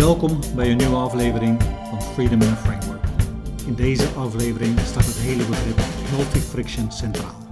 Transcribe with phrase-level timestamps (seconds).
[0.00, 3.04] Welkom bij een nieuwe aflevering van Freedom in a Framework.
[3.66, 5.80] In deze aflevering staat het hele begrip
[6.16, 7.48] multi-friction centraal.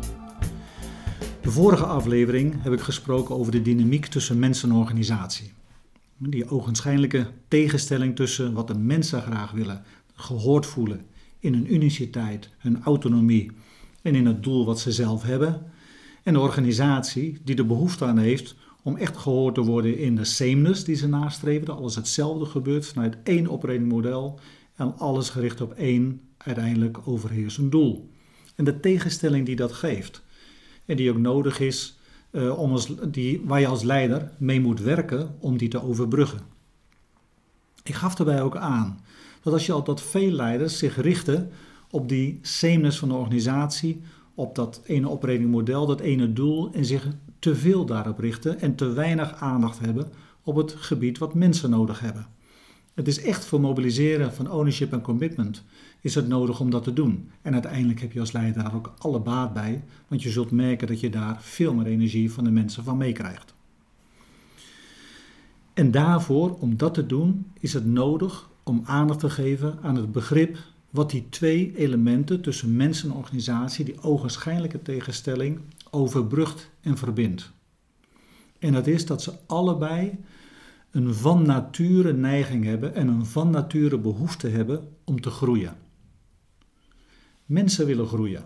[1.41, 5.53] De vorige aflevering heb ik gesproken over de dynamiek tussen mens en organisatie.
[6.17, 9.83] Die ogenschijnlijke tegenstelling tussen wat de mensen graag willen,
[10.15, 11.05] gehoord voelen
[11.39, 13.53] in hun uniciteit, hun autonomie
[14.03, 15.63] en in het doel wat ze zelf hebben,
[16.23, 20.25] en de organisatie die de behoefte aan heeft om echt gehoord te worden in de
[20.25, 24.41] sameness die ze nastreven, dat alles hetzelfde gebeurt vanuit één operating model
[24.77, 28.11] en alles gericht op één uiteindelijk overheersend doel.
[28.55, 30.23] En de tegenstelling die dat geeft
[30.87, 31.99] en die ook nodig is
[32.31, 36.41] uh, om als, die, waar je als leider mee moet werken om die te overbruggen.
[37.83, 39.01] Ik gaf daarbij ook aan
[39.43, 41.51] dat als je al dat veel leiders zich richten
[41.91, 44.03] op die sameness van de organisatie,
[44.39, 48.75] op dat ene operating model, dat ene doel en zich te veel daarop richten en
[48.75, 50.09] te weinig aandacht hebben
[50.43, 52.27] op het gebied wat mensen nodig hebben.
[52.95, 55.65] Het is echt voor mobiliseren van ownership en commitment
[56.01, 57.31] is het nodig om dat te doen.
[57.43, 60.87] En uiteindelijk heb je als leider daar ook alle baat bij, want je zult merken
[60.87, 63.55] dat je daar veel meer energie van de mensen van meekrijgt.
[65.75, 70.13] En daarvoor, om dat te doen, is het nodig om aandacht te geven aan het
[70.13, 70.59] begrip
[70.91, 77.51] wat die twee elementen tussen mens en organisatie, die ogenschijnlijke tegenstelling, overbrugt en verbindt.
[78.59, 80.19] En dat is dat ze allebei
[80.91, 85.77] een van nature neiging hebben en een van nature behoefte hebben om te groeien.
[87.45, 88.45] Mensen willen groeien.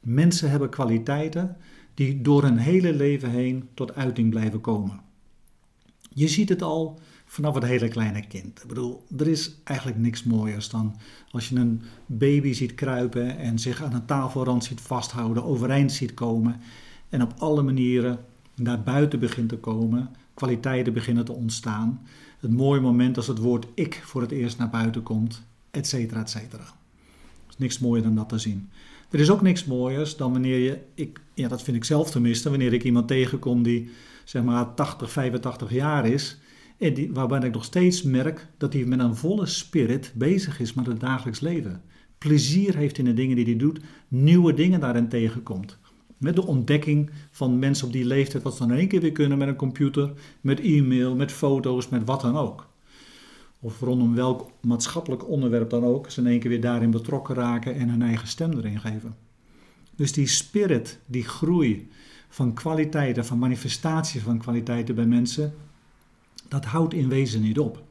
[0.00, 1.56] Mensen hebben kwaliteiten
[1.94, 5.00] die door hun hele leven heen tot uiting blijven komen.
[6.14, 8.62] Je ziet het al vanaf het hele kleine kind.
[8.62, 10.96] Ik bedoel, er is eigenlijk niks mooiers dan
[11.30, 16.14] als je een baby ziet kruipen en zich aan een tafelrand ziet vasthouden, overeind ziet
[16.14, 16.60] komen
[17.08, 18.18] en op alle manieren
[18.54, 22.00] naar buiten begint te komen, kwaliteiten beginnen te ontstaan.
[22.40, 26.20] Het mooie moment als het woord ik voor het eerst naar buiten komt, et cetera,
[26.20, 26.62] et cetera.
[26.62, 28.70] Er is niks mooier dan dat te zien.
[29.10, 32.50] Er is ook niks mooiers dan wanneer je, ik, ja, dat vind ik zelf tenminste,
[32.50, 33.90] wanneer ik iemand tegenkom die
[34.24, 36.38] zeg maar 80, 85 jaar is
[36.78, 40.74] en die, waarbij ik nog steeds merk dat hij met een volle spirit bezig is
[40.74, 41.82] met het dagelijks leven.
[42.18, 45.78] Plezier heeft in de dingen die hij doet, nieuwe dingen daarin tegenkomt.
[46.16, 49.12] Met de ontdekking van mensen op die leeftijd, wat ze dan in één keer weer
[49.12, 52.69] kunnen met een computer, met e-mail, met foto's, met wat dan ook.
[53.60, 57.74] Of rondom welk maatschappelijk onderwerp dan ook, ze in één keer weer daarin betrokken raken
[57.74, 59.16] en hun eigen stem erin geven.
[59.96, 61.88] Dus die spirit, die groei
[62.28, 65.54] van kwaliteiten, van manifestatie van kwaliteiten bij mensen,
[66.48, 67.82] dat houdt in wezen niet op.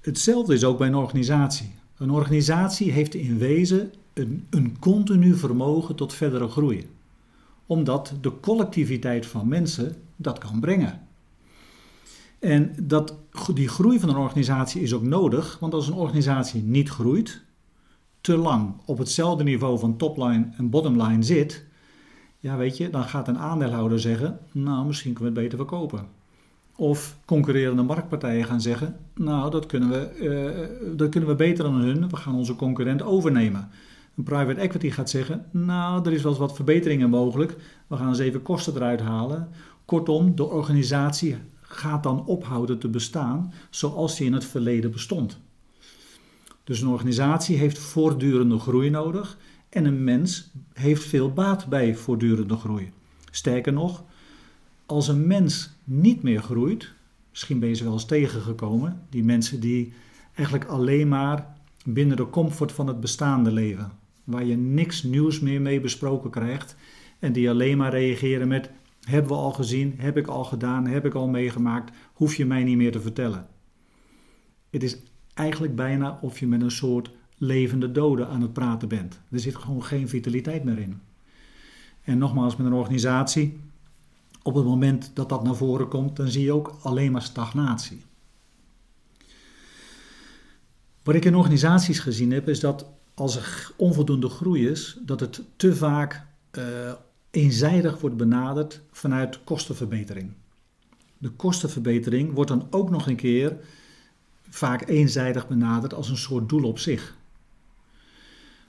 [0.00, 1.72] Hetzelfde is ook bij een organisatie.
[1.96, 6.90] Een organisatie heeft in wezen een, een continu vermogen tot verdere groei,
[7.66, 11.08] omdat de collectiviteit van mensen dat kan brengen.
[12.38, 13.14] En dat,
[13.54, 17.42] die groei van een organisatie is ook nodig, want als een organisatie niet groeit,
[18.20, 21.64] te lang op hetzelfde niveau van topline en bottomline zit,
[22.38, 26.06] ja weet je, dan gaat een aandeelhouder zeggen, nou misschien kunnen we het beter verkopen.
[26.76, 31.74] Of concurrerende marktpartijen gaan zeggen: Nou, dat kunnen, we, uh, dat kunnen we beter dan
[31.74, 33.68] hun, we gaan onze concurrent overnemen.
[34.16, 37.56] Een private equity gaat zeggen: Nou, er is wel eens wat verbeteringen mogelijk,
[37.86, 39.48] we gaan eens even kosten eruit halen.
[39.84, 41.36] Kortom, de organisatie
[41.72, 45.38] gaat dan ophouden te bestaan zoals die in het verleden bestond.
[46.64, 49.38] Dus een organisatie heeft voortdurende groei nodig
[49.68, 52.90] en een mens heeft veel baat bij voortdurende groei.
[53.30, 54.04] Sterker nog,
[54.86, 56.92] als een mens niet meer groeit,
[57.30, 59.92] misschien ben je ze wel eens tegengekomen, die mensen die
[60.34, 63.92] eigenlijk alleen maar binnen de comfort van het bestaande leven,
[64.24, 66.76] waar je niks nieuws meer mee besproken krijgt
[67.18, 68.70] en die alleen maar reageren met
[69.00, 72.64] hebben we al gezien, heb ik al gedaan, heb ik al meegemaakt, hoef je mij
[72.64, 73.46] niet meer te vertellen.
[74.70, 74.98] Het is
[75.34, 79.20] eigenlijk bijna of je met een soort levende dode aan het praten bent.
[79.30, 81.00] Er zit gewoon geen vitaliteit meer in.
[82.02, 83.58] En nogmaals, met een organisatie
[84.42, 88.04] op het moment dat dat naar voren komt, dan zie je ook alleen maar stagnatie.
[91.02, 95.42] Wat ik in organisaties gezien heb, is dat als er onvoldoende groei is, dat het
[95.56, 96.26] te vaak
[96.58, 96.64] uh,
[97.30, 100.32] eenzijdig wordt benaderd vanuit kostenverbetering.
[101.18, 103.56] De kostenverbetering wordt dan ook nog een keer
[104.48, 107.16] vaak eenzijdig benaderd als een soort doel op zich.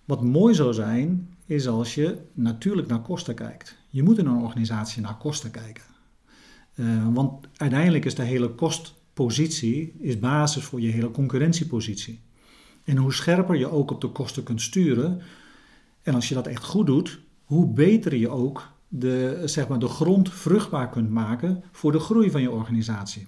[0.05, 3.77] Wat mooi zou zijn, is als je natuurlijk naar kosten kijkt.
[3.89, 5.83] Je moet in een organisatie naar kosten kijken.
[6.75, 12.19] Uh, want uiteindelijk is de hele kostpositie is basis voor je hele concurrentiepositie.
[12.83, 15.21] En hoe scherper je ook op de kosten kunt sturen,
[16.01, 17.19] en als je dat echt goed doet,
[17.51, 22.31] hoe beter je ook de, zeg maar, de grond vruchtbaar kunt maken voor de groei
[22.31, 23.27] van je organisatie.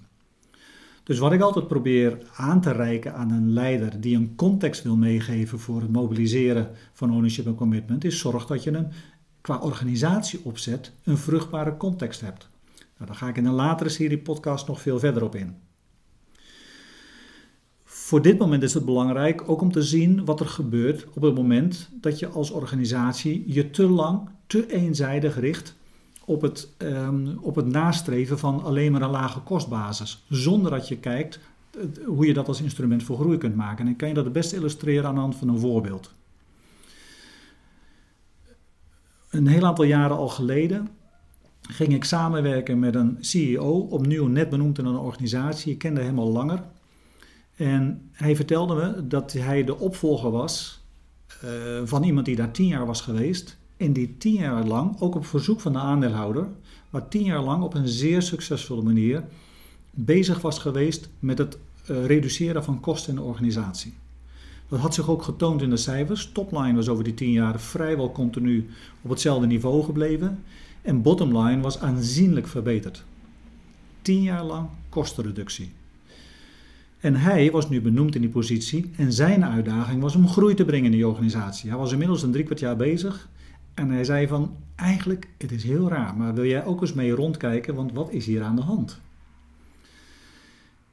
[1.02, 4.96] Dus wat ik altijd probeer aan te reiken aan een leider die een context wil
[4.96, 8.92] meegeven voor het mobiliseren van ownership en commitment, is zorg dat je een
[9.40, 12.48] qua organisatieopzet een vruchtbare context hebt.
[12.76, 15.56] Nou, daar ga ik in een latere serie podcast nog veel verder op in.
[18.04, 21.34] Voor dit moment is het belangrijk ook om te zien wat er gebeurt op het
[21.34, 25.74] moment dat je als organisatie je te lang, te eenzijdig richt
[26.24, 30.24] op het, um, op het nastreven van alleen maar een lage kostbasis.
[30.28, 31.38] Zonder dat je kijkt
[32.06, 33.84] hoe je dat als instrument voor groei kunt maken.
[33.84, 36.10] En ik kan je dat het beste illustreren aan de hand van een voorbeeld.
[39.30, 40.88] Een heel aantal jaren al geleden
[41.60, 45.72] ging ik samenwerken met een CEO, opnieuw net benoemd in een organisatie.
[45.72, 46.64] Ik kende hem al langer.
[47.56, 50.82] En hij vertelde me dat hij de opvolger was
[51.44, 51.50] uh,
[51.84, 53.56] van iemand die daar tien jaar was geweest.
[53.76, 56.48] En die tien jaar lang, ook op verzoek van de aandeelhouder,
[56.90, 59.24] maar tien jaar lang op een zeer succesvolle manier
[59.90, 61.58] bezig was geweest met het
[61.90, 63.94] uh, reduceren van kosten in de organisatie.
[64.68, 66.32] Dat had zich ook getoond in de cijfers.
[66.32, 68.68] Topline was over die tien jaar vrijwel continu
[69.02, 70.42] op hetzelfde niveau gebleven.
[70.82, 73.04] En bottomline was aanzienlijk verbeterd.
[74.02, 75.72] Tien jaar lang kostenreductie.
[77.04, 80.64] En hij was nu benoemd in die positie en zijn uitdaging was om groei te
[80.64, 81.70] brengen in die organisatie.
[81.70, 83.28] Hij was inmiddels een drie kwart jaar bezig
[83.74, 87.10] en hij zei van, eigenlijk, het is heel raar, maar wil jij ook eens mee
[87.10, 89.00] rondkijken, want wat is hier aan de hand?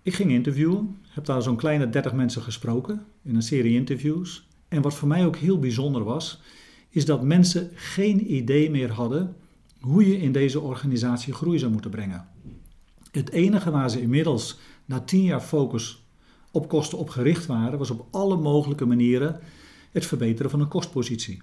[0.01, 4.47] Ik ging interviewen, heb daar zo'n kleine 30 mensen gesproken in een serie interviews.
[4.67, 6.41] En wat voor mij ook heel bijzonder was,
[6.89, 9.35] is dat mensen geen idee meer hadden
[9.79, 12.27] hoe je in deze organisatie groei zou moeten brengen.
[13.11, 16.03] Het enige waar ze inmiddels na tien jaar focus
[16.51, 19.39] op kosten op gericht waren, was op alle mogelijke manieren
[19.91, 21.41] het verbeteren van een kostpositie.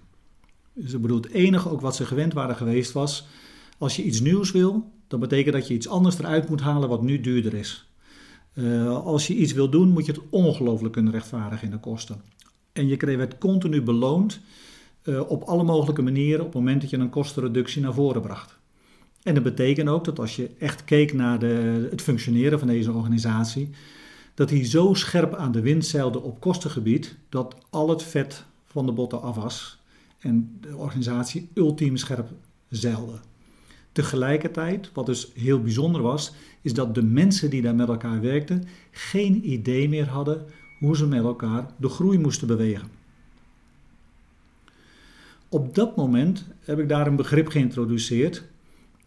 [0.73, 3.27] Dus ik bedoel, het enige ook wat ze gewend waren geweest was,
[3.79, 7.03] als je iets nieuws wil, dan betekent dat je iets anders eruit moet halen wat
[7.03, 7.89] nu duurder is.
[8.55, 12.23] Uh, als je iets wil doen, moet je het ongelooflijk kunnen rechtvaardigen in de kosten.
[12.73, 14.41] En je werd continu beloond
[15.05, 18.58] uh, op alle mogelijke manieren op het moment dat je een kostenreductie naar voren bracht.
[19.23, 22.93] En dat betekent ook dat als je echt keek naar de, het functioneren van deze
[22.93, 23.71] organisatie,
[24.35, 28.87] dat hij zo scherp aan de wind zeilde op kostengebied dat al het vet van
[28.87, 29.79] de botten af was
[30.19, 32.29] en de organisatie ultiem scherp
[32.69, 33.19] zeilde.
[33.93, 36.33] Tegelijkertijd, wat dus heel bijzonder was,
[36.63, 40.45] is dat de mensen die daar met elkaar werkten geen idee meer hadden
[40.79, 42.89] hoe ze met elkaar de groei moesten bewegen.
[45.49, 48.45] Op dat moment heb ik daar een begrip geïntroduceerd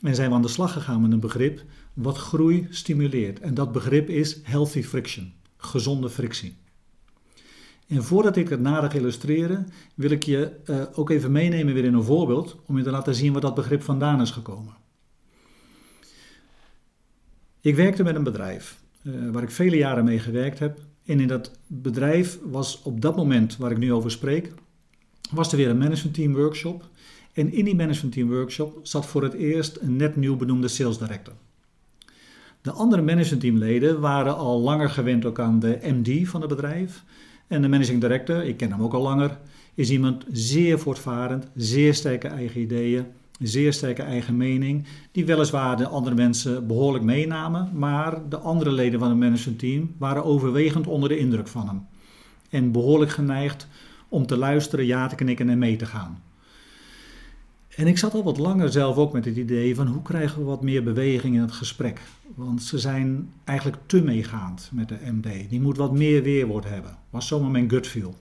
[0.02, 1.64] en zijn we aan de slag gegaan met een begrip
[1.94, 3.40] wat groei stimuleert.
[3.40, 6.56] En dat begrip is healthy friction, gezonde frictie.
[7.88, 11.94] En voordat ik het nader illustreren, wil ik je uh, ook even meenemen weer in
[11.94, 14.74] een voorbeeld om je te laten zien waar dat begrip vandaan is gekomen.
[17.62, 20.80] Ik werkte met een bedrijf uh, waar ik vele jaren mee gewerkt heb.
[21.06, 24.52] En in dat bedrijf was op dat moment waar ik nu over spreek,
[25.32, 26.90] was er weer een managementteam workshop.
[27.34, 31.34] En in die managementteam workshop zat voor het eerst een net nieuw benoemde sales director.
[32.62, 37.04] De andere managementteamleden waren al langer gewend ook aan de MD van het bedrijf.
[37.48, 39.38] En de managing director, ik ken hem ook al langer,
[39.74, 43.06] is iemand zeer voortvarend, zeer sterke eigen ideeën,
[43.40, 49.00] zeer sterke eigen mening, die weliswaar de andere mensen behoorlijk meenamen, maar de andere leden
[49.00, 51.86] van het managementteam waren overwegend onder de indruk van hem.
[52.50, 53.68] En behoorlijk geneigd
[54.08, 56.22] om te luisteren, ja te knikken en mee te gaan.
[57.76, 60.46] En ik zat al wat langer zelf ook met het idee van hoe krijgen we
[60.46, 62.02] wat meer beweging in het gesprek.
[62.36, 65.50] Want ze zijn eigenlijk te meegaand met de MD.
[65.50, 66.98] Die moet wat meer weerwoord hebben.
[67.10, 68.16] Was zomaar mijn gut feel.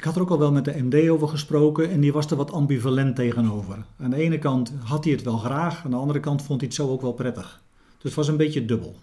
[0.00, 2.36] Ik had er ook al wel met de MD over gesproken en die was er
[2.36, 3.84] wat ambivalent tegenover.
[3.98, 6.68] Aan de ene kant had hij het wel graag, aan de andere kant vond hij
[6.68, 7.62] het zo ook wel prettig.
[7.92, 8.96] Dus het was een beetje dubbel.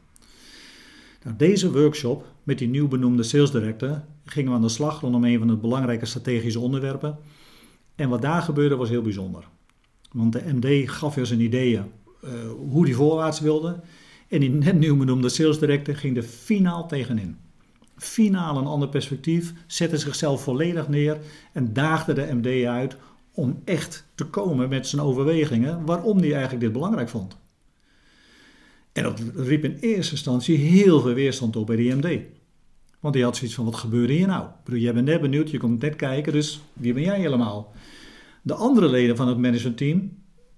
[1.24, 5.24] Nou, deze workshop met die nieuw benoemde sales director gingen we aan de slag rondom
[5.24, 7.18] een van de belangrijke strategische onderwerpen.
[7.98, 9.48] En wat daar gebeurde was heel bijzonder.
[10.12, 11.84] Want de MD gaf weer zijn ideeën
[12.24, 12.32] uh,
[12.72, 13.80] hoe die voorwaarts wilde.
[14.28, 17.38] En die net nieuw benoemde sales director ging er finaal tegenin.
[17.98, 21.18] Finaal een ander perspectief, zette zichzelf volledig neer
[21.54, 22.98] en daagde de MD uit
[23.32, 27.38] om echt te komen met zijn overwegingen waarom hij eigenlijk dit belangrijk vond.
[28.92, 32.20] En dat riep in eerste instantie heel veel weerstand op bij de MD.
[33.08, 34.44] Want die had zoiets van, wat gebeurde hier nou?
[34.44, 37.74] Ik bedoel, jij bent net benieuwd, je komt net kijken, dus wie ben jij helemaal?
[38.42, 40.18] De andere leden van het managementteam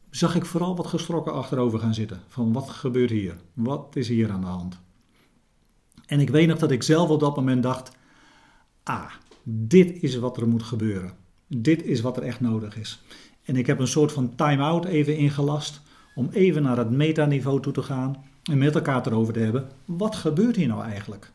[0.10, 2.22] zag ik vooral wat geschrokken achterover gaan zitten.
[2.28, 3.36] Van wat gebeurt hier?
[3.54, 4.80] Wat is hier aan de hand?
[6.06, 7.92] En ik weet nog dat ik zelf op dat moment dacht:
[8.84, 9.12] ah,
[9.44, 11.14] dit is wat er moet gebeuren.
[11.48, 13.02] Dit is wat er echt nodig is.
[13.44, 15.82] En ik heb een soort van time-out even ingelast
[16.16, 20.16] om even naar het metaniveau toe te gaan En met elkaar erover te hebben, wat
[20.16, 21.32] gebeurt hier nou eigenlijk?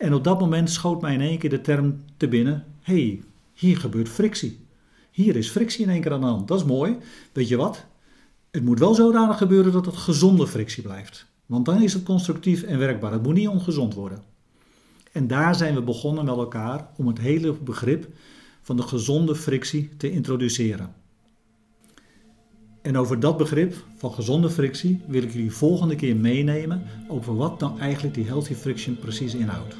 [0.00, 3.22] En op dat moment schoot mij in één keer de term te binnen, hey,
[3.54, 4.66] hier gebeurt frictie.
[5.10, 6.48] Hier is frictie in één keer aan de hand.
[6.48, 6.96] Dat is mooi.
[7.32, 7.84] Weet je wat?
[8.50, 11.26] Het moet wel zodanig gebeuren dat het gezonde frictie blijft.
[11.46, 13.12] Want dan is het constructief en werkbaar.
[13.12, 14.22] Het moet niet ongezond worden.
[15.12, 18.08] En daar zijn we begonnen met elkaar om het hele begrip
[18.62, 20.94] van de gezonde frictie te introduceren.
[22.82, 27.60] En over dat begrip van gezonde frictie wil ik jullie volgende keer meenemen over wat
[27.60, 29.74] nou eigenlijk die healthy friction precies inhoudt.